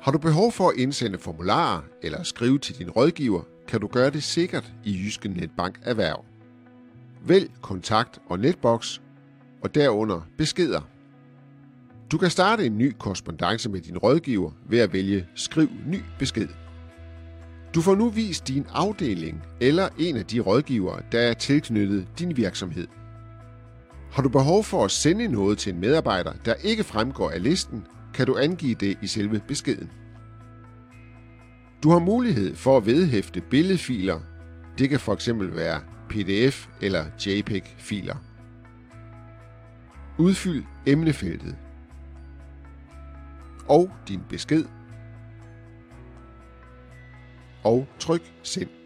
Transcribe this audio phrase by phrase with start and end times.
[0.00, 4.10] Har du behov for at indsende formularer eller skrive til din rådgiver, kan du gøre
[4.10, 6.24] det sikkert i Jyske Netbank Erhverv.
[7.26, 9.02] Vælg kontakt og netboks,
[9.62, 10.80] og derunder beskeder.
[12.12, 16.48] Du kan starte en ny korrespondence med din rådgiver ved at vælge Skriv ny besked.
[17.74, 22.36] Du får nu vist din afdeling eller en af de rådgivere, der er tilknyttet din
[22.36, 22.86] virksomhed.
[24.10, 27.84] Har du behov for at sende noget til en medarbejder, der ikke fremgår af listen,
[28.18, 29.90] kan du angive det i selve beskeden.
[31.82, 34.20] Du har mulighed for at vedhæfte billedfiler.
[34.78, 38.16] Det kan fx være PDF eller JPEG-filer.
[40.18, 41.56] Udfyld emnefeltet.
[43.68, 44.64] Og din besked.
[47.64, 48.77] Og tryk send.